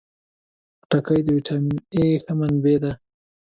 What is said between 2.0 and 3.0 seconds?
A ښه منبع ده.